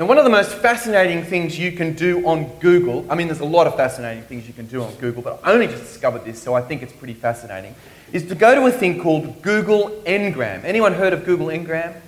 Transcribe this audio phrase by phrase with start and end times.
[0.00, 3.40] Now, one of the most fascinating things you can do on Google, I mean, there's
[3.40, 6.24] a lot of fascinating things you can do on Google, but I only just discovered
[6.24, 7.74] this, so I think it's pretty fascinating,
[8.10, 10.64] is to go to a thing called Google Ngram.
[10.64, 12.00] Anyone heard of Google Ngram?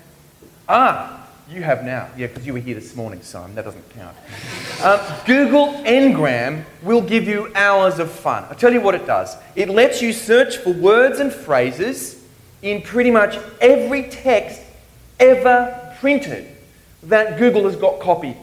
[0.70, 2.08] Ah, you have now.
[2.16, 3.54] Yeah, because you were here this morning, Simon.
[3.56, 4.16] That doesn't count.
[4.82, 8.44] Um, Google Ngram will give you hours of fun.
[8.44, 9.36] I'll tell you what it does.
[9.54, 12.24] It lets you search for words and phrases
[12.62, 14.60] in pretty much every text
[15.20, 16.51] ever printed
[17.04, 18.36] that Google has got copied.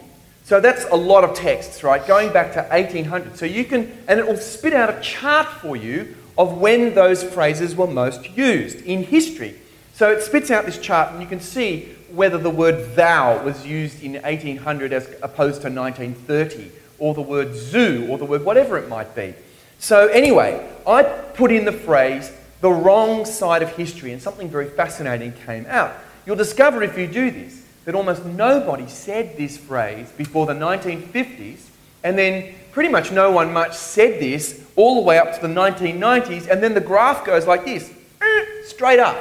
[0.43, 2.05] So that's a lot of texts, right?
[2.07, 3.37] Going back to 1800.
[3.37, 7.23] So you can, and it will spit out a chart for you of when those
[7.23, 9.55] phrases were most used in history.
[9.93, 13.67] So it spits out this chart, and you can see whether the word thou was
[13.67, 18.77] used in 1800 as opposed to 1930, or the word zoo, or the word whatever
[18.77, 19.35] it might be.
[19.77, 22.31] So, anyway, I put in the phrase
[22.61, 25.93] the wrong side of history, and something very fascinating came out.
[26.25, 31.57] You'll discover if you do this that almost nobody said this phrase before the 1950s,
[32.03, 35.47] and then pretty much no one much said this all the way up to the
[35.51, 37.91] 1990s, and then the graph goes like this
[38.21, 39.17] eh, straight up.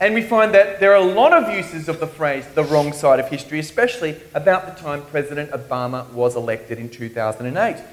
[0.00, 2.92] And we find that there are a lot of uses of the phrase the wrong
[2.92, 7.84] side of history, especially about the time President Obama was elected in 2008.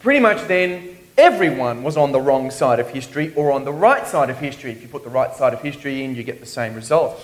[0.00, 4.06] Pretty much then, everyone was on the wrong side of history or on the right
[4.06, 4.72] side of history.
[4.72, 7.18] If you put the right side of history in, you get the same result.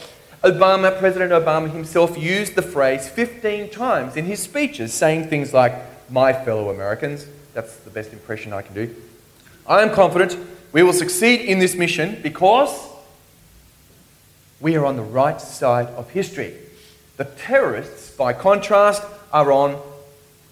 [0.47, 5.75] Obama, President Obama himself, used the phrase 15 times in his speeches, saying things like,
[6.11, 8.95] My fellow Americans, that's the best impression I can do.
[9.67, 10.37] I am confident
[10.73, 12.71] we will succeed in this mission because
[14.61, 16.55] we are on the right side of history.
[17.17, 19.03] The terrorists, by contrast,
[19.33, 19.81] are on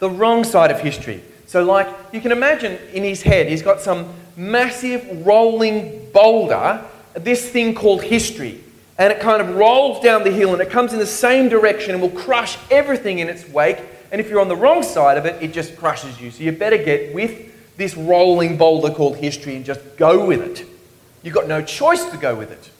[0.01, 1.23] the wrong side of history.
[1.47, 6.85] So, like, you can imagine in his head, he's got some massive rolling boulder,
[7.15, 8.61] this thing called history.
[8.97, 11.93] And it kind of rolls down the hill and it comes in the same direction
[11.93, 13.79] and will crush everything in its wake.
[14.13, 16.31] And if you're on the wrong side of it, it just crushes you.
[16.31, 20.67] So, you better get with this rolling boulder called history and just go with it.
[21.23, 22.71] You've got no choice to go with it.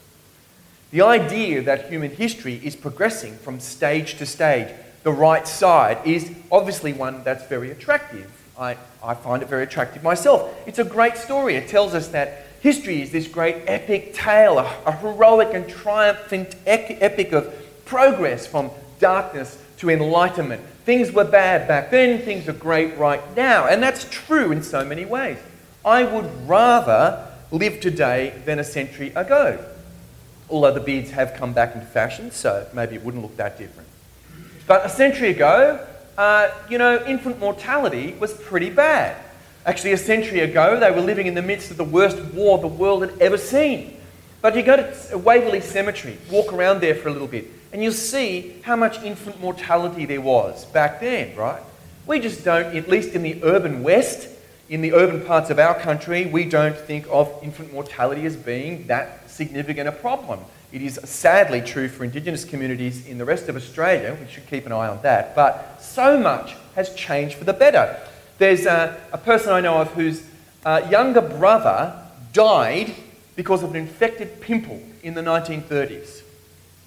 [0.91, 4.73] The idea that human history is progressing from stage to stage,
[5.03, 8.31] the right side, is obviously one that's very attractive.
[8.57, 10.55] I, I find it very attractive myself.
[10.65, 11.55] It's a great story.
[11.55, 17.31] It tells us that history is this great epic tale, a, heroic and triumphant epic
[17.31, 17.53] of
[17.85, 20.61] progress from darkness to enlightenment.
[20.83, 23.67] Things were bad back then, things are great right now.
[23.67, 25.37] And that's true in so many ways.
[25.83, 29.63] I would rather live today than a century ago
[30.49, 33.89] although the beards have come back into fashion, so maybe it wouldn't look that different.
[34.67, 35.85] But a century ago,
[36.17, 39.17] uh, you know, infant mortality was pretty bad.
[39.65, 42.67] Actually, a century ago, they were living in the midst of the worst war the
[42.67, 43.97] world had ever seen.
[44.41, 47.81] But you go to uh, Waverley Cemetery, walk around there for a little bit, and
[47.81, 51.63] you'll see how much infant mortality there was back then, right?
[52.05, 54.29] We just don't, at least in the urban West,
[54.69, 58.85] in the urban parts of our country, we don't think of infant mortality as being
[58.85, 60.41] that significant a problem.
[60.71, 64.15] It is sadly true for Indigenous communities in the rest of Australia.
[64.19, 65.35] We should keep an eye on that.
[65.35, 67.99] But so much has changed for the better.
[68.37, 70.27] There's a, a person I know of whose
[70.65, 72.01] uh, younger brother
[72.33, 72.93] died
[73.35, 76.21] because of an infected pimple in the 1930s.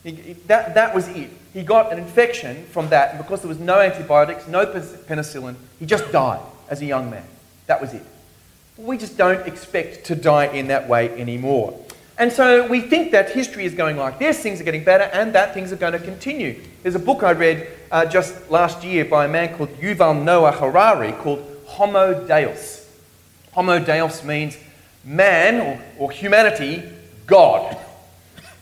[0.05, 1.31] He, that, that was it.
[1.53, 5.87] He got an infection from that, and because there was no antibiotics, no penicillin, he
[5.87, 7.25] just died as a young man.
[7.67, 8.03] That was it.
[8.77, 11.79] We just don't expect to die in that way anymore.
[12.19, 15.33] And so we think that history is going like this, things are getting better, and
[15.34, 16.61] that things are going to continue.
[16.83, 20.51] There's a book I read uh, just last year by a man called Yuval Noah
[20.51, 22.91] Harari called Homo Deus.
[23.53, 24.59] Homo Deus means
[25.05, 26.83] man or, or humanity,
[27.29, 27.77] God.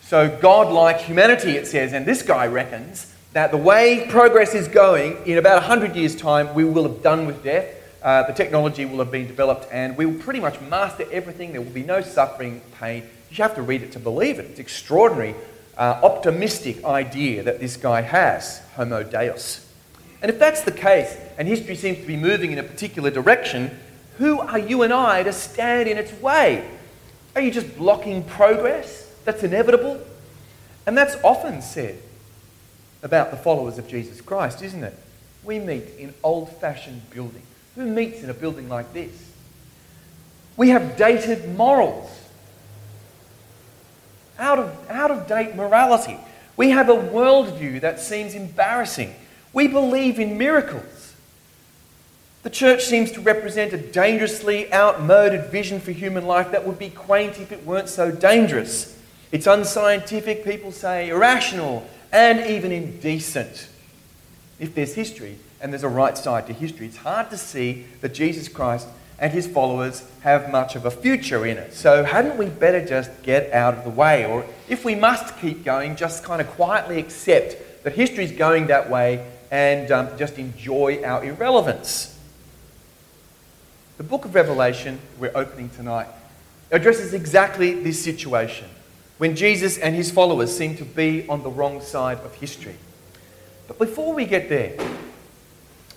[0.03, 4.69] So, God like humanity, it says, and this guy reckons that the way progress is
[4.69, 7.75] going, in about 100 years' time, we will have done with death.
[8.03, 11.53] Uh, the technology will have been developed, and we will pretty much master everything.
[11.53, 14.47] There will be no suffering, pain, you have to read it to believe it.
[14.51, 15.35] It's extraordinary,
[15.77, 19.67] uh, optimistic idea that this guy has, Homo Deus.
[20.23, 23.79] And if that's the case, and history seems to be moving in a particular direction,
[24.19, 26.69] who are you and I to stand in its way?
[27.35, 29.13] Are you just blocking progress?
[29.25, 30.01] That's inevitable.
[30.87, 31.99] And that's often said
[33.03, 34.95] about the followers of Jesus Christ, isn't it?
[35.45, 37.45] We meet in old fashioned buildings.
[37.75, 39.31] Who meets in a building like this?
[40.57, 42.11] We have dated morals
[44.39, 46.19] out of, out of date morality.
[46.57, 49.15] We have a worldview that seems embarrassing.
[49.53, 51.15] We believe in miracles.
[52.43, 56.91] The church seems to represent a dangerously outmoded vision for human life that would be
[56.91, 58.97] quaint if it weren't so dangerous.
[59.33, 63.69] It's unscientific, people say irrational, and even indecent.
[64.59, 68.15] if there's history and there's a right side to history, it's hard to see that
[68.15, 68.87] Jesus Christ
[69.19, 71.73] and his followers have much of a future in it.
[71.73, 74.27] So, hadn't we better just get out of the way?
[74.27, 78.91] Or if we must keep going, just kind of quietly accept that history's going that
[78.91, 82.19] way and um, just enjoy our irrelevance?
[83.97, 86.09] The book of Revelation we're opening tonight
[86.71, 88.69] addresses exactly this situation
[89.19, 92.77] when Jesus and his followers seem to be on the wrong side of history.
[93.67, 94.77] But before we get there,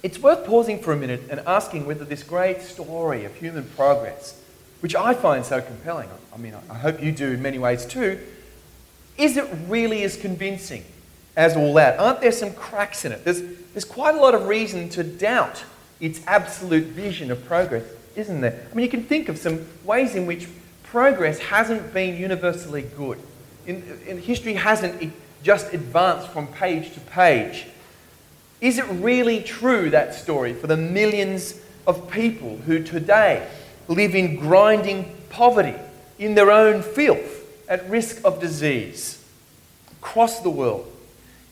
[0.01, 4.41] it's worth pausing for a minute and asking whether this great story of human progress,
[4.79, 8.19] which I find so compelling, I mean, I hope you do in many ways too,
[9.17, 10.85] is it really as convincing
[11.35, 11.99] as all that?
[11.99, 13.25] Aren't there some cracks in it?
[13.25, 13.41] There's,
[13.73, 15.63] there's quite a lot of reason to doubt
[15.99, 17.83] its absolute vision of progress,
[18.15, 18.67] isn't there?
[18.71, 20.47] I mean, you can think of some ways in which
[20.83, 23.19] progress hasn't been universally good.
[23.67, 25.13] In, in history hasn't
[25.43, 27.67] just advanced from page to page.
[28.61, 33.47] Is it really true, that story, for the millions of people who today
[33.87, 35.75] live in grinding poverty,
[36.17, 37.37] in their own filth,
[37.69, 39.23] at risk of disease
[40.01, 40.91] across the world?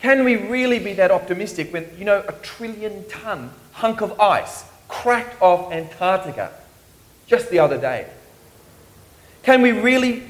[0.01, 4.65] Can we really be that optimistic when, you know, a trillion ton hunk of ice
[4.87, 6.51] cracked off Antarctica
[7.27, 8.07] just the other day?
[9.43, 10.23] Can we really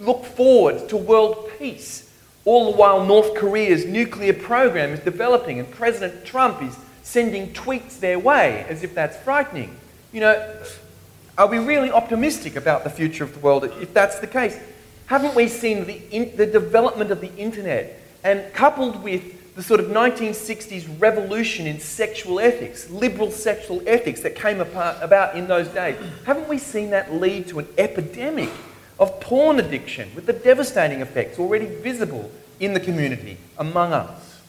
[0.00, 2.03] look forward to world peace
[2.44, 7.98] all the while, North Korea's nuclear program is developing, and President Trump is sending tweets
[8.00, 9.76] their way as if that's frightening.
[10.12, 10.62] You know,
[11.38, 14.58] are we really optimistic about the future of the world if that's the case?
[15.06, 19.80] Haven't we seen the, in, the development of the internet and coupled with the sort
[19.80, 25.96] of 1960s revolution in sexual ethics, liberal sexual ethics that came about in those days?
[26.24, 28.50] Haven't we seen that lead to an epidemic
[28.98, 32.30] of porn addiction with the devastating effects already visible
[32.60, 34.40] in the community among us.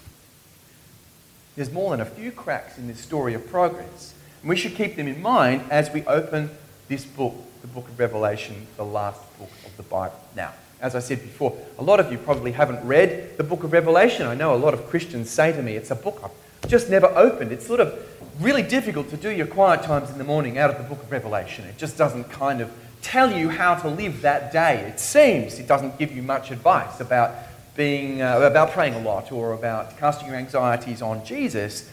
[1.56, 4.96] There's more than a few cracks in this story of progress, and we should keep
[4.96, 6.50] them in mind as we open
[6.88, 10.20] this book, the book of Revelation, the last book of the Bible.
[10.36, 13.72] Now, as I said before, a lot of you probably haven't read the book of
[13.72, 14.28] Revelation.
[14.28, 17.08] I know a lot of Christians say to me, it's a book I've just never
[17.08, 17.52] opened.
[17.52, 17.98] It's sort of
[18.40, 21.10] really difficult to do your quiet times in the morning out of the book of
[21.10, 21.66] Revelation.
[21.66, 22.70] It just doesn't kind of
[23.06, 24.80] tell you how to live that day.
[24.80, 27.36] It seems it doesn't give you much advice about
[27.76, 31.90] being uh, about praying a lot or about casting your anxieties on Jesus.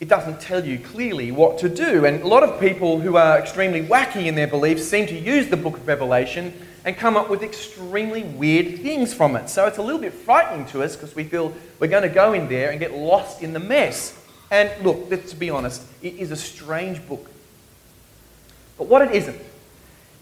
[0.00, 2.04] It doesn't tell you clearly what to do.
[2.04, 5.48] And a lot of people who are extremely wacky in their beliefs seem to use
[5.48, 6.52] the book of Revelation
[6.84, 9.48] and come up with extremely weird things from it.
[9.48, 12.32] So it's a little bit frightening to us because we feel we're going to go
[12.32, 14.20] in there and get lost in the mess.
[14.50, 17.30] And look, let's be honest, it is a strange book.
[18.76, 19.40] But what it isn't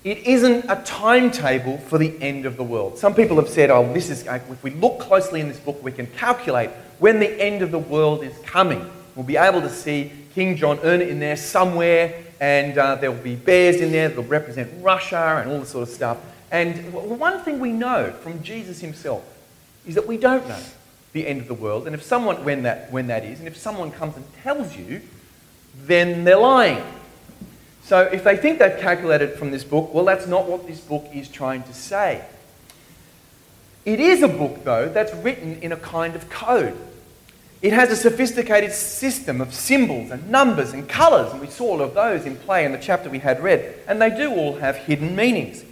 [0.05, 2.99] it isn't a timetable for the end of the world.
[2.99, 5.93] Some people have said, oh, this is, if we look closely in this book, we
[5.93, 8.91] can calculate when the end of the world is coming.
[9.15, 13.23] We'll be able to see King John Ernest in there somewhere, and uh, there will
[13.23, 16.19] be bears in there that will represent Russia and all this sort of stuff.
[16.51, 19.25] And one thing we know from Jesus himself
[19.87, 20.61] is that we don't know
[21.13, 21.87] the end of the world.
[21.87, 25.01] And if someone, when that, when that is, and if someone comes and tells you,
[25.85, 26.83] then they're lying.
[27.85, 31.07] So if they think they've calculated from this book, well, that's not what this book
[31.13, 32.25] is trying to say.
[33.85, 36.77] It is a book, though, that's written in a kind of code.
[37.61, 41.81] It has a sophisticated system of symbols and numbers and colours, and we saw all
[41.81, 44.77] of those in play in the chapter we had read, and they do all have
[44.77, 45.65] hidden meanings.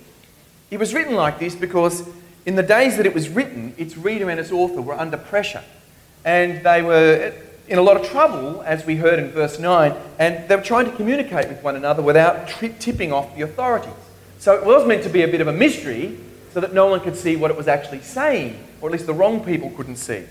[0.71, 2.09] It was written like this because
[2.47, 5.65] in the days that it was written, its reader and its author were under pressure,
[6.25, 7.33] and they were
[7.71, 10.87] in a lot of trouble, as we heard in verse 9, and they were trying
[10.87, 13.95] to communicate with one another without tri- tipping off the authorities.
[14.41, 16.19] So it was meant to be a bit of a mystery
[16.53, 19.15] so that no one could see what it was actually saying, or at least the
[19.15, 20.25] wrong people couldn't see.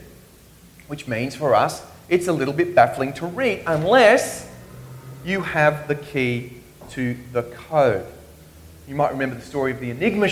[0.88, 4.52] Which means for us, it's a little bit baffling to read unless
[5.24, 6.54] you have the key
[6.90, 8.06] to the code.
[8.86, 10.28] You might remember the story of the Enigma,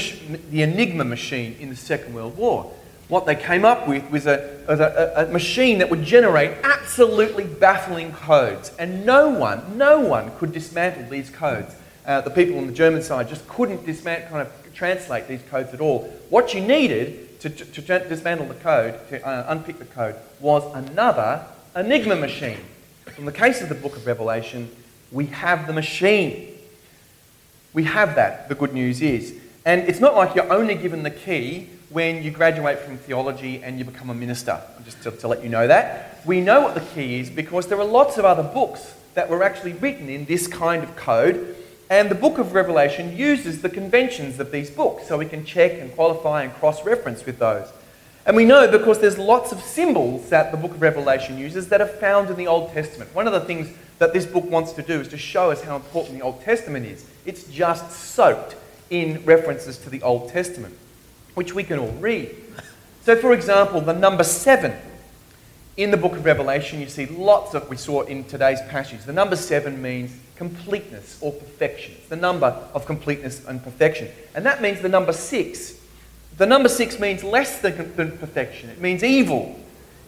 [0.50, 2.74] the Enigma machine in the Second World War.
[3.10, 8.12] What they came up with was a, a, a, machine that would generate absolutely baffling
[8.12, 8.72] codes.
[8.78, 11.74] And no one, no one could dismantle these codes.
[12.06, 15.74] Uh, the people on the German side just couldn't dismantle, kind of translate these codes
[15.74, 16.14] at all.
[16.30, 20.64] What you needed to, to, to dismantle the code, to uh, unpick the code, was
[20.76, 21.46] another
[21.76, 22.60] Enigma machine.
[23.18, 24.70] In the case of the book of Revelation,
[25.12, 26.58] we have the machine.
[27.74, 29.34] We have that, the good news is.
[29.66, 33.79] And it's not like you're only given the key when you graduate from theology and
[33.79, 36.20] you become a minister, just to, to let you know that.
[36.25, 39.44] We know what the key is because there are lots of other books that were
[39.44, 41.56] actually written in this kind of code,
[41.89, 45.79] and the book of Revelation uses the conventions of these books so we can check
[45.79, 47.72] and qualify and cross reference with those.
[48.25, 51.79] And we know because there's lots of symbols that the book of Revelation uses that
[51.79, 53.15] are found in the Old Testament.
[53.15, 55.77] One of the things that this book wants to do is to show us how
[55.77, 57.06] important the Old Testament is.
[57.25, 58.58] It's just soaked
[58.89, 60.77] in references to the Old Testament,
[61.38, 62.36] which we can all read.
[63.03, 64.74] So, for example, the number seven
[65.77, 69.13] in the book of Revelation, you see lots of, we saw in today's passage, the
[69.13, 71.94] number seven means completeness or perfection.
[71.98, 74.10] It's the number of completeness and perfection.
[74.34, 75.77] And that means the number six
[76.38, 78.70] the number six means less than, than perfection.
[78.70, 79.60] It means evil.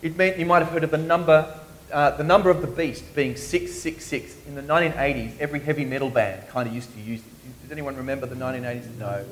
[0.04, 1.60] It mean, you might have heard of the number,
[1.92, 4.36] uh, the number of the beast being 666.
[4.48, 7.62] In the 1980s, every heavy metal band kind of used to use it.
[7.64, 8.96] Does anyone remember the 1980s?
[8.98, 9.26] No.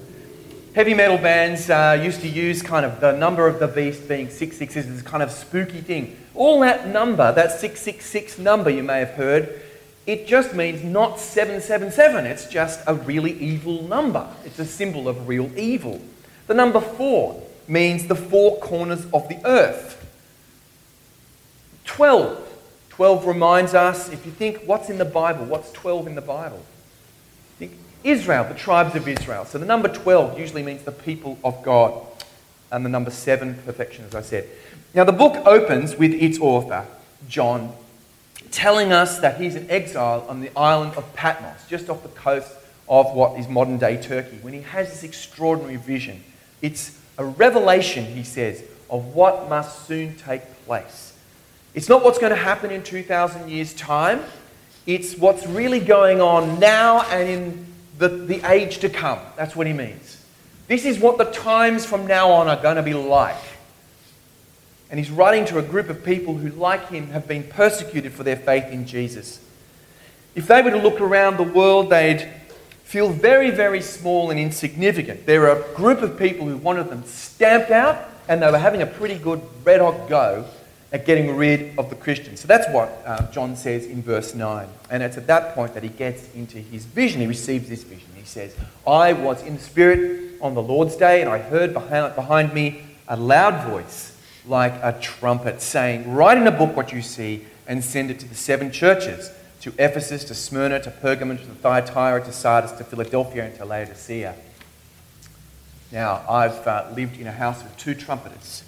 [0.78, 4.30] Heavy metal bands uh, used to use kind of the number of the beast being
[4.30, 6.16] 666 as kind of spooky thing.
[6.36, 9.60] All that number, that 666 number you may have heard,
[10.06, 12.28] it just means not 777.
[12.28, 14.30] It's just a really evil number.
[14.46, 16.00] It's a symbol of real evil.
[16.46, 20.08] The number four means the four corners of the earth.
[21.86, 22.54] 12.
[22.90, 26.64] 12 reminds us, if you think what's in the Bible, what's 12 in the Bible?
[28.04, 29.46] Israel, the tribes of Israel.
[29.46, 32.06] So the number 12 usually means the people of God.
[32.72, 34.48] And the number 7, perfection, as I said.
[34.94, 36.86] Now the book opens with its author,
[37.30, 37.74] John,
[38.52, 42.52] telling us that he's in exile on the island of Patmos, just off the coast
[42.90, 46.24] of what is modern day Turkey, when he has this extraordinary vision
[46.62, 51.14] it's a revelation, he says, of what must soon take place.
[51.74, 54.22] It's not what's going to happen in 2,000 years' time,
[54.86, 57.67] it's what's really going on now and in
[57.98, 59.20] the, the age to come.
[59.36, 60.24] That's what he means.
[60.68, 63.36] This is what the times from now on are going to be like.
[64.90, 68.24] And he's writing to a group of people who, like him, have been persecuted for
[68.24, 69.44] their faith in Jesus.
[70.36, 72.30] If they were to look around the world, they'd
[72.84, 75.26] feel very, very small and insignificant.
[75.26, 78.82] There are a group of people who wanted them stamped out, and they were having
[78.82, 80.46] a pretty good red hot go
[80.92, 82.40] at getting rid of the Christians.
[82.40, 84.68] So that's what uh, John says in verse 9.
[84.90, 87.22] And it's at that point that he gets into his vision.
[87.22, 88.10] He receives this vision.
[88.16, 92.16] He says, I was in the Spirit on the Lord's day, and I heard behind,
[92.16, 97.02] behind me a loud voice like a trumpet saying, Write in a book what you
[97.02, 101.46] see and send it to the seven churches to Ephesus, to Smyrna, to Pergamum, to
[101.46, 104.36] Thyatira, to Sardis, to Philadelphia, and to Laodicea.
[105.92, 108.64] Now, I've uh, lived in a house with two trumpeters.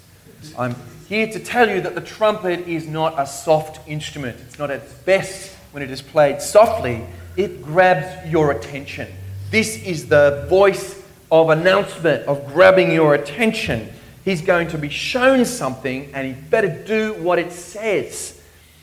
[0.56, 0.74] I'm
[1.08, 4.38] here to tell you that the trumpet is not a soft instrument.
[4.46, 7.04] It's not at its best when it is played softly.
[7.36, 9.08] It grabs your attention.
[9.50, 13.88] This is the voice of announcement, of grabbing your attention.
[14.24, 18.40] He's going to be shown something, and he better do what it says.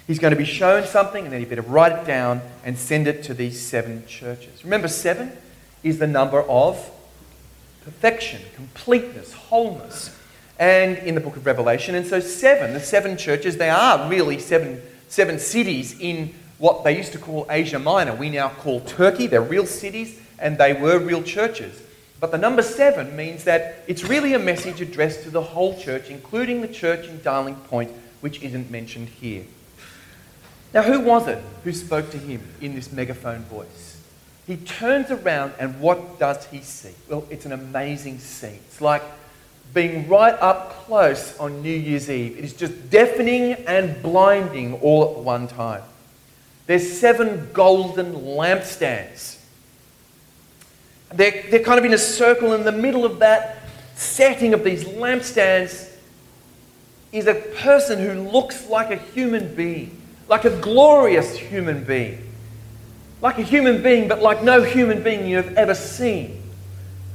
[0.07, 3.07] He's going to be shown something, and then he better write it down and send
[3.07, 4.63] it to these seven churches.
[4.63, 5.33] Remember, seven
[5.83, 6.91] is the number of
[7.83, 10.16] perfection, completeness, wholeness.
[10.59, 14.39] And in the book of Revelation, and so seven, the seven churches, they are really
[14.39, 18.15] seven, seven cities in what they used to call Asia Minor.
[18.15, 19.27] We now call Turkey.
[19.27, 21.81] They're real cities, and they were real churches.
[22.19, 26.09] But the number seven means that it's really a message addressed to the whole church,
[26.09, 29.43] including the church in Darling Point, which isn't mentioned here.
[30.73, 34.01] Now, who was it who spoke to him in this megaphone voice?
[34.47, 36.93] He turns around and what does he see?
[37.09, 38.59] Well, it's an amazing scene.
[38.67, 39.03] It's like
[39.73, 42.37] being right up close on New Year's Eve.
[42.37, 45.83] It is just deafening and blinding all at one time.
[46.65, 49.39] There's seven golden lampstands.
[51.13, 52.53] They're, they're kind of in a circle.
[52.53, 53.57] In the middle of that
[53.95, 55.89] setting of these lampstands
[57.11, 59.97] is a person who looks like a human being
[60.27, 62.23] like a glorious human being.
[63.21, 66.43] Like a human being, but like no human being you've ever seen.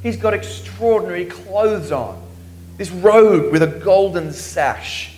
[0.03, 2.22] He's got extraordinary clothes on.
[2.77, 5.15] This robe with a golden sash.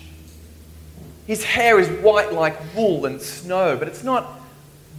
[1.27, 4.25] His hair is white like wool and snow, but it's not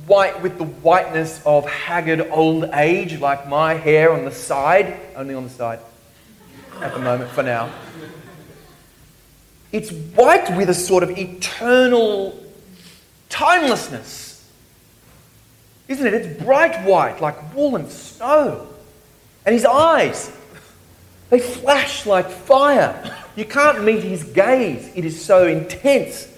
[0.07, 5.35] white with the whiteness of haggard old age like my hair on the side, only
[5.35, 5.81] on the side
[6.81, 7.71] at the moment for now.
[9.73, 12.47] It's white with a sort of eternal
[13.37, 14.49] Timelessness.
[15.89, 16.15] Isn't it?
[16.15, 18.67] It's bright white, like wool and snow.
[19.45, 20.33] And his eyes,
[21.31, 23.17] they flash like fire.
[23.35, 26.33] You can't meet his gaze, it is so intense.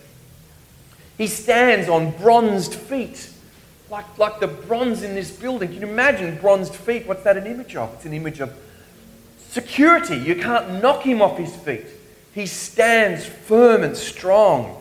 [1.17, 3.31] He stands on bronzed feet,
[3.91, 5.71] like, like the bronze in this building.
[5.71, 7.07] Can you imagine bronzed feet?
[7.07, 7.93] What's that an image of?
[7.95, 8.57] It's an image of
[9.49, 10.17] security.
[10.17, 11.87] You can't knock him off his feet.
[12.35, 14.81] He stands firm and strong.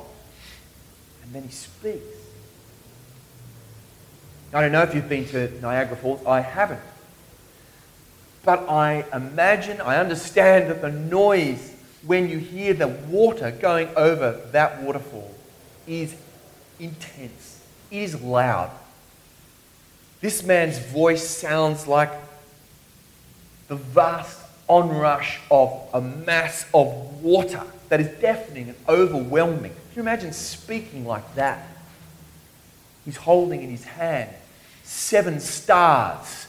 [1.24, 2.06] And then he speaks.
[4.54, 6.26] I don't know if you've been to Niagara Falls.
[6.26, 6.80] I haven't.
[8.48, 11.74] But I imagine, I understand that the noise
[12.06, 15.36] when you hear the water going over that waterfall
[15.86, 16.16] is
[16.80, 17.62] intense.
[17.92, 18.72] It is loud.
[20.22, 22.10] This man's voice sounds like
[23.68, 24.40] the vast
[24.70, 26.88] onrush of a mass of
[27.22, 29.74] water that is deafening and overwhelming.
[29.74, 31.68] Can you imagine speaking like that?
[33.04, 34.30] He's holding in his hand
[34.86, 36.47] seven stars.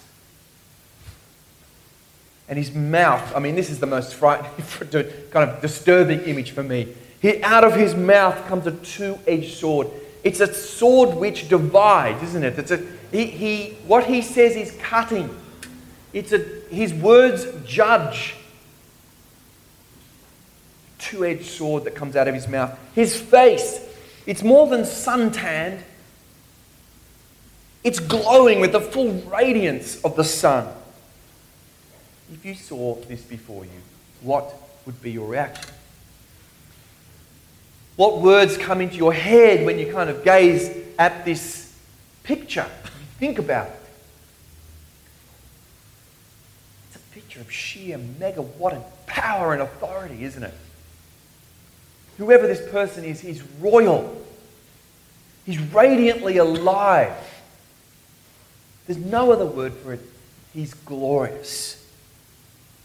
[2.49, 4.50] And his mouth, I mean, this is the most frightening,
[5.31, 6.88] kind of disturbing image for me.
[7.21, 9.88] He, out of his mouth comes a two edged sword.
[10.25, 12.59] It's a sword which divides, isn't it?
[12.59, 15.35] It's a, he, he, what he says is cutting.
[16.12, 16.38] It's a,
[16.71, 18.35] his words judge.
[20.99, 22.78] Two edged sword that comes out of his mouth.
[22.95, 23.81] His face,
[24.26, 25.85] it's more than suntanned,
[27.85, 30.69] it's glowing with the full radiance of the sun.
[32.32, 33.70] If you saw this before you,
[34.23, 34.54] what
[34.87, 35.70] would be your reaction?
[37.97, 41.76] What words come into your head when you kind of gaze at this
[42.23, 42.66] picture?
[43.18, 43.80] Think about it.
[46.87, 50.54] It's a picture of sheer megawatted power and authority, isn't it?
[52.18, 54.25] Whoever this person is, he's royal.
[55.44, 57.16] He's radiantly alive.
[58.87, 60.00] There's no other word for it.
[60.52, 61.77] He's glorious.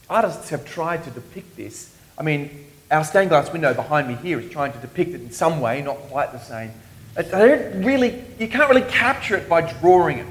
[0.10, 1.96] Artists have tried to depict this.
[2.18, 5.32] I mean, our stained glass window behind me here is trying to depict it in
[5.32, 6.72] some way, not quite the same.
[7.16, 10.28] I don't really, you can't really capture it by drawing it.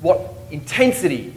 [0.00, 1.34] What intensity,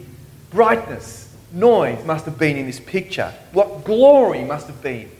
[0.50, 3.32] brightness, noise must have been in this picture.
[3.52, 5.10] What glory must have been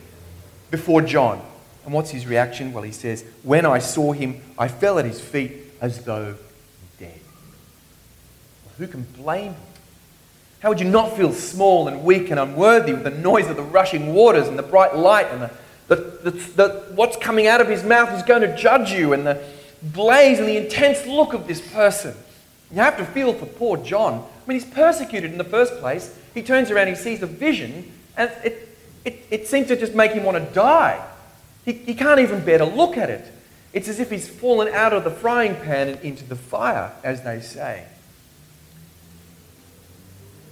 [0.71, 1.43] before John.
[1.85, 2.73] And what's his reaction?
[2.73, 6.37] Well, he says, When I saw him, I fell at his feet as though
[6.99, 7.21] dead.
[8.79, 9.70] who can blame him?
[10.61, 13.63] How would you not feel small and weak and unworthy with the noise of the
[13.63, 15.51] rushing waters and the bright light and the,
[15.89, 19.27] the, the, the, what's coming out of his mouth is going to judge you and
[19.27, 19.43] the
[19.83, 22.15] blaze and the intense look of this person?
[22.71, 24.15] You have to feel for poor John.
[24.15, 26.15] I mean, he's persecuted in the first place.
[26.35, 28.69] He turns around, he sees a vision, and it,
[29.05, 31.05] it, it seems to just make him want to die.
[31.65, 33.33] He, he can't even bear to look at it.
[33.73, 37.23] It's as if he's fallen out of the frying pan and into the fire, as
[37.23, 37.87] they say.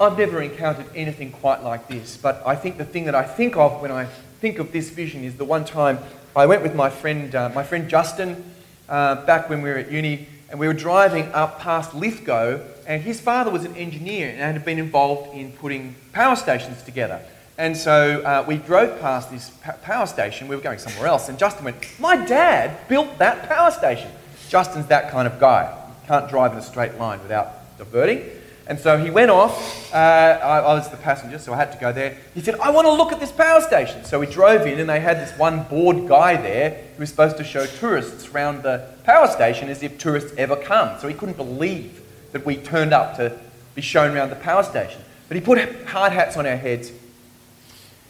[0.00, 3.56] I've never encountered anything quite like this, but I think the thing that I think
[3.56, 4.04] of when I
[4.40, 5.98] think of this vision is the one time
[6.36, 8.44] I went with my friend, uh, my friend Justin,
[8.88, 13.02] uh, back when we were at uni, and we were driving up past Lithgow, and
[13.02, 17.20] his father was an engineer and had been involved in putting power stations together.
[17.58, 19.50] And so uh, we drove past this
[19.82, 20.46] power station.
[20.46, 24.12] We were going somewhere else, and Justin went, "My dad built that power station."
[24.48, 25.76] Justin's that kind of guy.
[26.06, 28.37] Can't drive in a straight line without diverting.
[28.68, 29.92] And so he went off.
[29.94, 32.18] Uh, I, I, was the passenger, so I had to go there.
[32.34, 34.04] He said, I want to look at this power station.
[34.04, 37.38] So we drove in, and they had this one bored guy there who was supposed
[37.38, 41.00] to show tourists around the power station as if tourists ever come.
[41.00, 42.02] So he couldn't believe
[42.32, 43.38] that we turned up to
[43.74, 45.00] be shown around the power station.
[45.28, 46.92] But he put hard hats on our heads,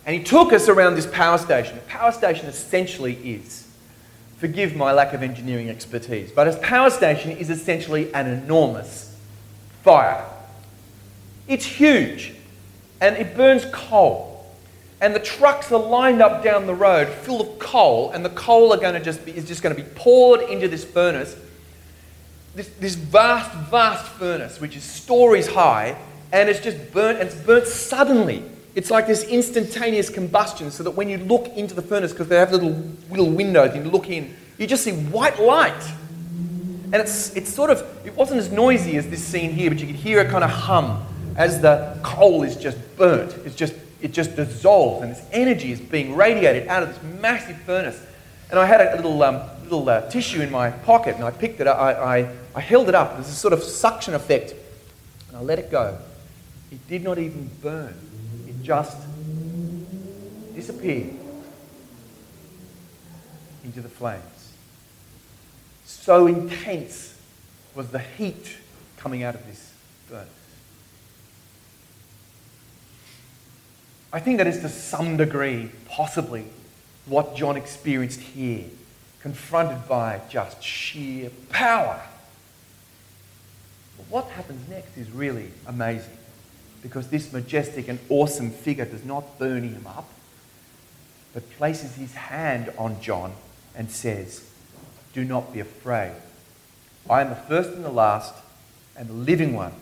[0.04, 1.78] and he took us around this power station.
[1.78, 3.68] A power station essentially is,
[4.38, 9.16] forgive my lack of engineering expertise, but a power station is essentially an enormous
[9.84, 10.24] fire
[11.48, 12.34] it's huge
[13.00, 14.28] and it burns coal.
[15.00, 18.72] And the trucks are lined up down the road full of coal, and the coal
[18.72, 21.36] are going to just be, is just going to be poured into this furnace,
[22.56, 25.96] this, this vast, vast furnace, which is stories high,
[26.32, 28.42] and it's just burnt, and it's burnt suddenly.
[28.74, 32.36] It's like this instantaneous combustion, so that when you look into the furnace, because they
[32.36, 35.80] have little, little windows, and you look in, you just see white light.
[36.90, 39.86] And it's, it's sort of, it wasn't as noisy as this scene here, but you
[39.86, 41.06] could hear a kind of hum
[41.38, 43.72] as the coal is just burnt, it's just,
[44.02, 47.98] it just dissolves and this energy is being radiated out of this massive furnace.
[48.50, 51.60] And I had a little, um, little uh, tissue in my pocket and I picked
[51.60, 53.14] it up, I, I, I held it up.
[53.14, 54.52] There's a sort of suction effect.
[55.28, 55.96] And I let it go.
[56.72, 57.94] It did not even burn,
[58.48, 58.98] it just
[60.56, 61.14] disappeared
[63.62, 64.22] into the flames.
[65.84, 67.16] So intense
[67.76, 68.56] was the heat
[68.96, 69.72] coming out of this
[70.08, 70.37] furnace.
[74.12, 76.46] I think that is to some degree, possibly,
[77.06, 78.64] what John experienced here,
[79.20, 82.00] confronted by just sheer power.
[83.96, 86.16] But what happens next is really amazing
[86.82, 90.08] because this majestic and awesome figure does not burn him up,
[91.34, 93.32] but places his hand on John
[93.74, 94.48] and says,
[95.12, 96.12] Do not be afraid.
[97.10, 98.34] I am the first and the last
[98.96, 99.72] and the living one.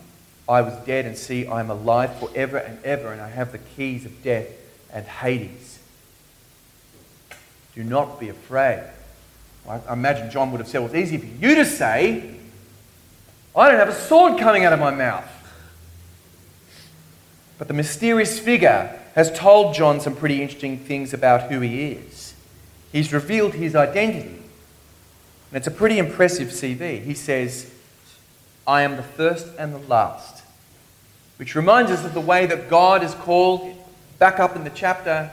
[0.49, 3.57] I was dead, and see, I am alive forever and ever, and I have the
[3.57, 4.47] keys of death
[4.91, 5.79] and Hades.
[7.75, 8.83] Do not be afraid.
[9.67, 12.35] I imagine John would have said, Well, it's easy for you to say,
[13.55, 15.29] I don't have a sword coming out of my mouth.
[17.57, 22.35] But the mysterious figure has told John some pretty interesting things about who he is.
[22.91, 24.43] He's revealed his identity.
[25.49, 27.03] And it's a pretty impressive CV.
[27.03, 27.71] He says,
[28.67, 30.43] I am the first and the last.
[31.37, 33.73] Which reminds us of the way that God is called,
[34.19, 35.31] back up in the chapter,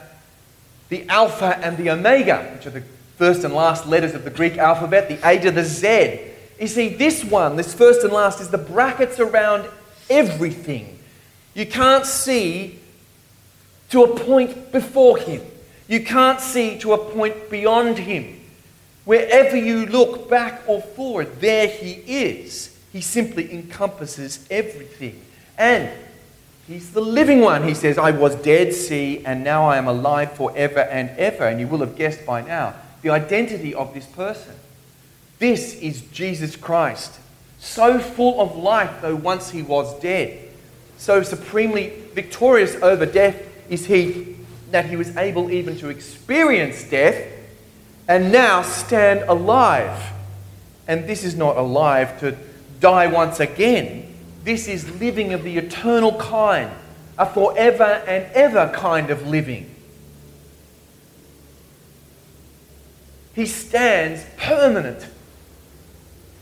[0.89, 2.85] the Alpha and the Omega, which are the
[3.17, 6.21] first and last letters of the Greek alphabet, the A to the Z.
[6.61, 9.69] You see, this one, this first and last, is the brackets around
[10.09, 10.99] everything.
[11.55, 12.79] You can't see
[13.91, 15.43] to a point before him.
[15.89, 18.41] You can't see to a point beyond him.
[19.05, 22.74] Wherever you look back or forward, there he is.
[22.95, 25.21] He simply encompasses everything.
[25.59, 25.91] And
[26.69, 27.67] he's the living one.
[27.67, 31.45] He says, I was dead, see, and now I am alive forever and ever.
[31.45, 34.55] And you will have guessed by now the identity of this person.
[35.41, 37.19] This is Jesus Christ.
[37.59, 40.49] So full of life, though once he was dead.
[40.97, 44.37] So supremely victorious over death is he
[44.71, 47.29] that he was able even to experience death
[48.07, 50.13] and now stand alive.
[50.87, 52.37] And this is not alive to
[52.85, 54.15] die once again.
[54.45, 56.71] This is living of the eternal kind,
[57.17, 59.75] a forever and ever kind of living.
[63.35, 65.09] He stands permanent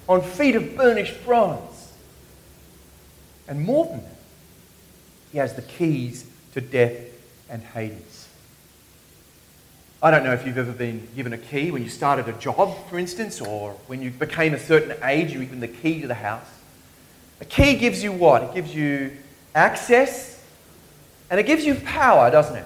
[0.08, 1.92] on feet of burnished bronze.
[3.46, 4.16] And more than that,
[5.30, 6.98] he has the keys to death
[7.48, 8.21] and Hades.
[10.04, 12.76] I don't know if you've ever been given a key when you started a job,
[12.88, 16.08] for instance, or when you became a certain age, you were given the key to
[16.08, 16.48] the house.
[17.40, 18.42] A key gives you what?
[18.42, 19.12] It gives you
[19.54, 20.44] access
[21.30, 22.64] and it gives you power, doesn't it?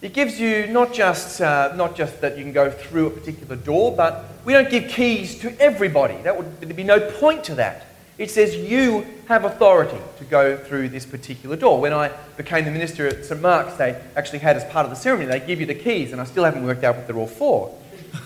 [0.00, 3.56] It gives you not just, uh, not just that you can go through a particular
[3.56, 6.16] door, but we don't give keys to everybody.
[6.22, 7.88] That would, there'd be no point to that.
[8.20, 11.80] It says you have authority to go through this particular door.
[11.80, 13.40] When I became the minister at St.
[13.40, 16.20] Mark's, they actually had as part of the ceremony, they give you the keys, and
[16.20, 17.76] I still haven't worked out what they're all for.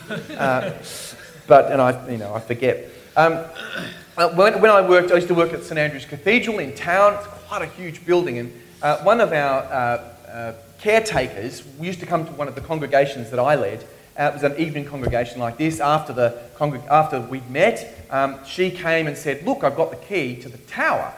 [0.37, 0.73] Uh,
[1.47, 2.91] but, and I, you know, I forget.
[3.17, 3.45] Um,
[4.17, 5.79] uh, when, when, I worked, I used to work at St.
[5.79, 7.15] Andrew's Cathedral in town.
[7.15, 12.07] It's quite a huge building, and uh, one of our uh, uh, caretakers used to
[12.07, 13.87] come to one of the congregations that I led,
[14.19, 15.81] uh, it was an evening congregation like this.
[15.81, 19.97] After, the congreg- after we'd met, um, she came and said, Look, I've got the
[19.97, 21.13] key to the tower.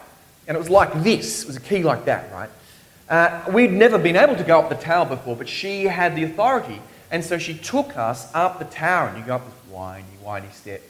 [0.48, 1.42] And it was like this.
[1.42, 2.48] It was a key like that, right?
[3.08, 6.24] Uh, we'd never been able to go up the tower before, but she had the
[6.24, 6.80] authority.
[7.10, 10.48] And so she took us up the tower, and you go up this windy, windy
[10.50, 10.82] step,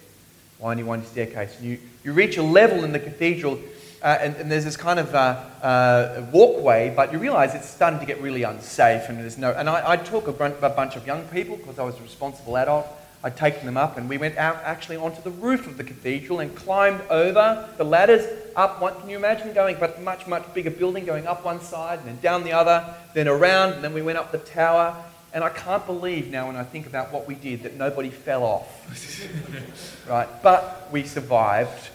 [0.58, 1.58] windy, windy staircase.
[1.58, 3.58] And you, you reach a level in the cathedral
[4.06, 7.98] uh, and, and, there's this kind of uh, uh, walkway, but you realize it's starting
[7.98, 9.50] to get really unsafe, and there's no.
[9.50, 10.30] And I, I took a,
[10.64, 12.86] a bunch of young people because I was a responsible adult.
[13.24, 16.38] I'd taken them up, and we went out actually onto the roof of the cathedral
[16.38, 18.94] and climbed over the ladders up one.
[19.00, 22.20] Can you imagine going, but much much bigger building, going up one side and then
[22.20, 24.96] down the other, then around, and then we went up the tower.
[25.32, 28.44] And I can't believe now when I think about what we did that nobody fell
[28.44, 30.06] off.
[30.08, 30.28] right?
[30.44, 31.90] But we survived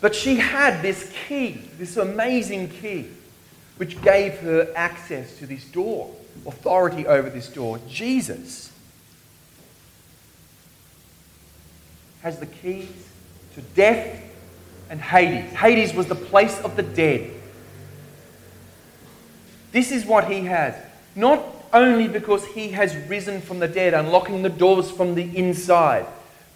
[0.00, 3.06] but she had this key, this amazing key,
[3.76, 6.10] which gave her access to this door,
[6.46, 7.78] authority over this door.
[7.88, 8.72] Jesus
[12.22, 13.08] has the keys
[13.54, 14.22] to death
[14.88, 15.52] and Hades.
[15.52, 17.30] Hades was the place of the dead.
[19.72, 20.74] This is what he has.
[21.14, 26.06] Not only because he has risen from the dead, unlocking the doors from the inside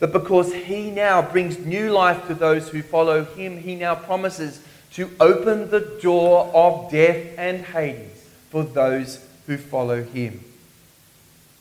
[0.04, 4.60] but because he now brings new life to those who follow him, he now promises
[4.92, 10.44] to open the door of death and Hades for those who follow him.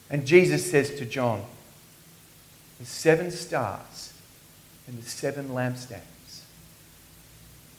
[0.10, 1.45] And Jesus says to John,
[2.82, 4.12] the seven stars
[4.88, 6.41] and the seven lampstands.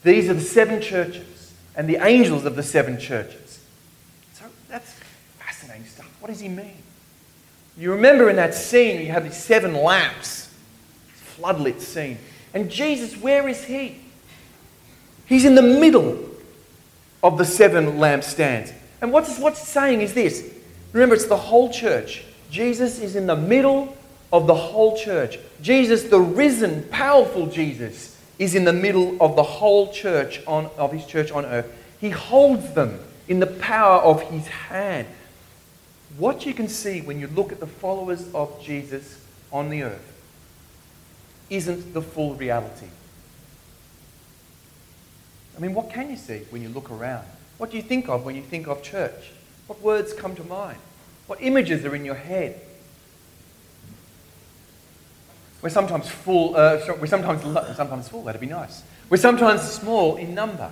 [0.02, 3.62] These are the seven churches and the angels of the seven churches.
[4.32, 4.94] So that's
[5.38, 6.10] fascinating stuff.
[6.20, 6.78] What does he mean?
[7.76, 10.43] You remember in that scene, you have these seven lamps
[11.36, 12.18] floodlit scene.
[12.52, 14.00] And Jesus, where is he?
[15.26, 16.30] He's in the middle
[17.22, 18.72] of the seven lampstands.
[19.00, 20.52] And what's, what's saying is this
[20.92, 22.24] remember, it's the whole church.
[22.50, 23.96] Jesus is in the middle
[24.32, 25.38] of the whole church.
[25.60, 30.92] Jesus, the risen, powerful Jesus, is in the middle of the whole church on, of
[30.92, 31.72] his church on earth.
[32.00, 35.08] He holds them in the power of his hand.
[36.16, 39.20] What you can see when you look at the followers of Jesus
[39.50, 40.13] on the earth
[41.56, 42.86] isn't the full reality.
[45.56, 47.24] I mean, what can you see when you look around?
[47.58, 49.30] What do you think of when you think of church?
[49.66, 50.78] What words come to mind?
[51.26, 52.60] What images are in your head?
[55.62, 57.42] We're sometimes full, uh, we're sometimes,
[57.76, 58.82] sometimes full, that'd be nice.
[59.08, 60.70] We're sometimes small in number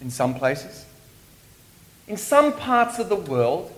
[0.00, 0.84] in some places.
[2.06, 3.72] In some parts of the world,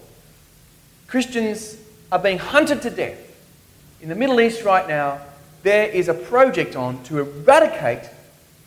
[1.06, 1.76] Christians
[2.10, 3.18] are being hunted to death.
[4.00, 5.20] In the Middle East right now,
[5.62, 8.08] there is a project on to eradicate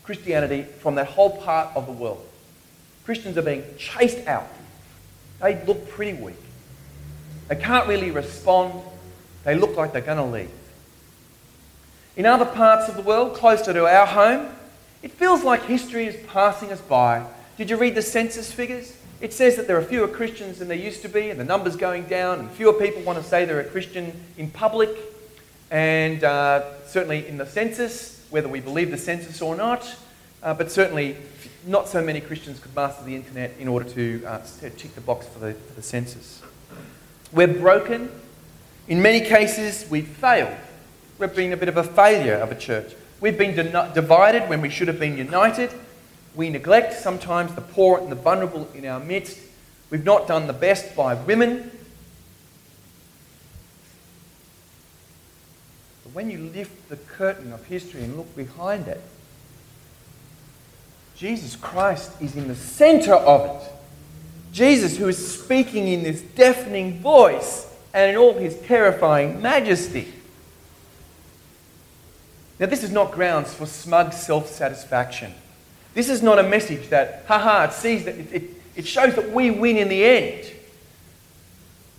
[0.04, 2.26] Christianity from that whole part of the world.
[3.06, 4.48] Christians are being chased out.
[5.42, 6.36] They look pretty weak.
[7.48, 8.82] They can't really respond.
[9.44, 10.50] They look like they're going to leave.
[12.16, 14.48] In other parts of the world, closer to our home,
[15.04, 17.26] it feels like history is passing us by.
[17.58, 18.98] Did you read the census figures?
[19.22, 21.76] It says that there are fewer Christians than there used to be, and the numbers
[21.76, 24.90] going down, and fewer people want to say they're a Christian in public.
[25.72, 29.96] And uh, certainly in the census, whether we believe the census or not,
[30.44, 31.18] uh, but certainly
[31.66, 35.28] not so many Christians could master the internet in order to uh, tick the box
[35.28, 36.42] for the, for the census.
[37.32, 38.12] We're broken.
[38.88, 40.56] In many cases, we've failed.
[41.18, 42.94] We've been a bit of a failure of a church.
[43.20, 45.72] We've been divided when we should have been united.
[46.36, 49.40] We neglect sometimes the poor and the vulnerable in our midst.
[49.90, 51.72] We've not done the best by women.
[56.16, 59.02] When you lift the curtain of history and look behind it,
[61.18, 63.72] Jesus Christ is in the center of it.
[64.54, 70.14] Jesus, who is speaking in this deafening voice and in all his terrifying majesty.
[72.60, 75.34] Now, this is not grounds for smug self satisfaction.
[75.96, 78.44] This is not a message that, haha, it sees that it, it,
[78.78, 80.50] it shows that we win in the end.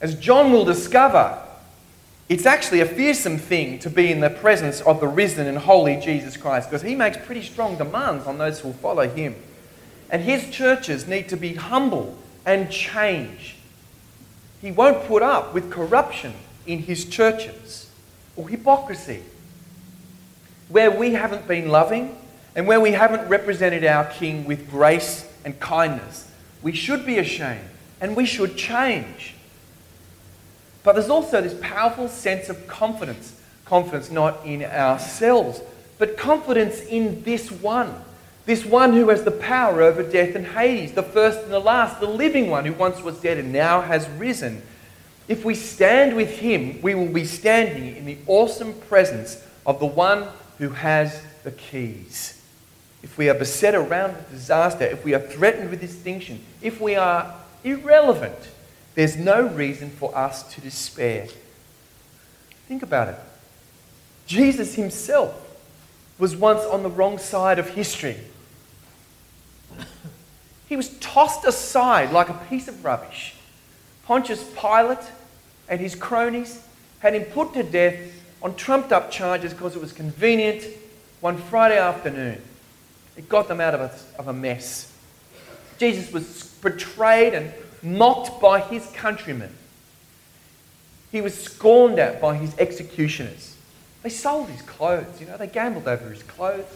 [0.01, 1.43] As John will discover,
[2.29, 5.97] it's actually a fearsome thing to be in the presence of the risen and holy
[6.01, 9.37] Jesus Christ because he makes pretty strong demands on those who follow him.
[10.11, 13.57] And his churches need to be humble and change.
[14.61, 16.35] He won't put up with corruption
[16.67, 17.91] in his churches
[18.35, 19.23] or hypocrisy.
[20.69, 22.17] Where we haven't been loving,
[22.57, 26.29] and where we haven't represented our King with grace and kindness,
[26.63, 27.69] we should be ashamed
[28.01, 29.35] and we should change.
[30.87, 33.35] But there's also this powerful sense of confidence
[33.67, 35.61] confidence not in ourselves,
[35.99, 37.93] but confidence in this one.
[38.45, 41.99] This one who has the power over death and Hades, the first and the last,
[41.99, 44.63] the living one who once was dead and now has risen.
[45.27, 49.87] If we stand with him, we will be standing in the awesome presence of the
[49.87, 52.37] one who has the keys
[53.07, 56.97] if we are beset around with disaster, if we are threatened with extinction, if we
[56.97, 58.37] are irrelevant,
[58.97, 61.29] there's no reason for us to despair.
[62.67, 63.19] Think about it.
[64.27, 65.35] Jesus himself
[66.19, 68.17] was once on the wrong side of history.
[70.69, 73.35] He was tossed aside like a piece of rubbish.
[74.05, 75.13] Pontius Pilate
[75.69, 76.61] and his cronies
[77.01, 77.97] had him put to death
[78.43, 80.65] on trumped up charges because it was convenient
[81.21, 82.41] one Friday afternoon.
[83.17, 84.93] It got them out of a, of a mess.
[85.79, 87.53] Jesus was betrayed and
[87.87, 89.53] mocked by his countrymen.
[91.13, 93.57] He was scorned at by his executioners.
[94.03, 96.67] They sold his clothes, you know, they gambled over his clothes.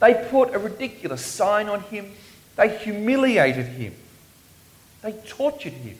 [0.00, 2.12] They put a ridiculous sign on him.
[2.56, 3.94] They humiliated him.
[5.02, 5.98] They tortured him.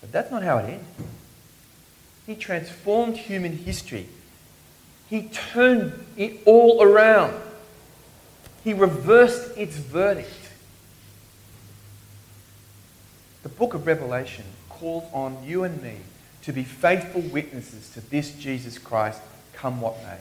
[0.00, 0.80] But that's not how it ended.
[2.26, 4.08] He transformed human history
[5.08, 7.40] he turned it all around.
[8.64, 10.45] He reversed its verdict.
[13.46, 15.98] The book of Revelation calls on you and me
[16.42, 20.18] to be faithful witnesses to this Jesus Christ, come what may.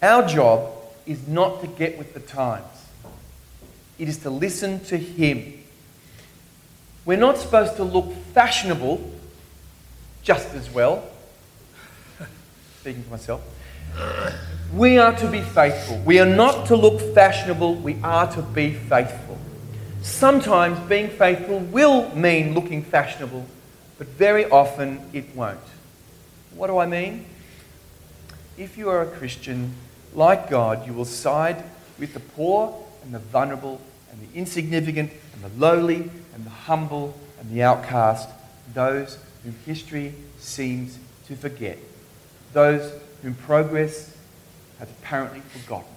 [0.00, 0.70] Our job
[1.06, 2.86] is not to get with the times,
[3.98, 5.54] it is to listen to Him.
[7.04, 9.12] We're not supposed to look fashionable
[10.22, 11.02] just as well.
[12.78, 13.42] Speaking for myself.
[14.72, 15.98] We are to be faithful.
[15.98, 19.33] We are not to look fashionable, we are to be faithful.
[20.04, 23.46] Sometimes being faithful will mean looking fashionable,
[23.96, 25.58] but very often it won't.
[26.54, 27.24] What do I mean?
[28.58, 29.72] If you are a Christian,
[30.12, 31.64] like God, you will side
[31.98, 33.80] with the poor and the vulnerable
[34.12, 38.28] and the insignificant and the lowly and the humble and the outcast,
[38.74, 41.78] those whom history seems to forget,
[42.52, 44.14] those whom progress
[44.78, 45.88] has apparently forgotten.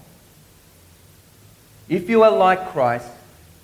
[1.90, 3.12] If you are like Christ,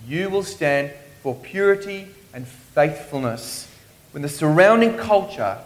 [0.08, 3.70] you will stand for purity and faithfulness
[4.12, 5.58] when the surrounding culture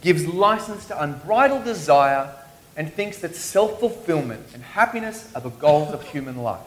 [0.00, 2.32] gives license to unbridled desire
[2.76, 6.60] and thinks that self fulfillment and happiness are the goals of human life.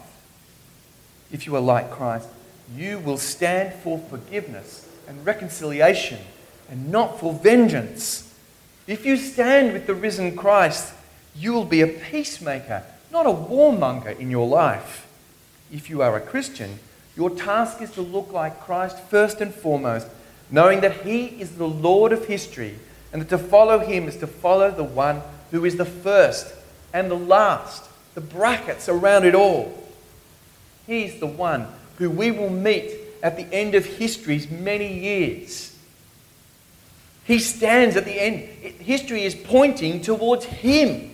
[1.31, 2.27] If you are like Christ,
[2.75, 6.19] you will stand for forgiveness and reconciliation
[6.69, 8.33] and not for vengeance
[8.85, 10.93] If you stand with the risen Christ,
[11.35, 15.07] you will be a peacemaker, not a warmonger in your life.
[15.71, 16.79] If you are a Christian,
[17.15, 20.07] your task is to look like Christ first and foremost,
[20.49, 22.75] knowing that He is the Lord of history,
[23.11, 25.21] and that to follow Him is to follow the one
[25.51, 26.53] who is the first
[26.93, 27.83] and the last,
[28.15, 29.71] the brackets around it all.
[30.87, 35.75] He's the one who we will meet at the end of history's many years.
[37.25, 38.39] He stands at the end.
[38.81, 41.11] History is pointing towards Him.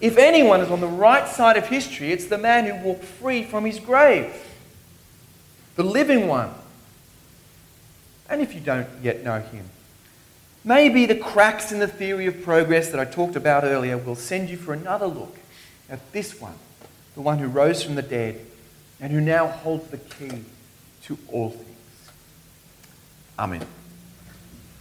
[0.00, 3.42] If anyone is on the right side of history, it's the man who walked free
[3.42, 4.32] from his grave,
[5.78, 6.50] the living one.
[8.28, 9.64] And if you don't yet know Him,
[10.64, 14.50] maybe the cracks in the theory of progress that I talked about earlier will send
[14.50, 15.36] you for another look
[15.88, 16.56] at this one,
[17.14, 18.44] the one who rose from the dead
[19.00, 20.44] and who now holds the key
[21.04, 22.10] to all things.
[23.38, 23.77] Amen.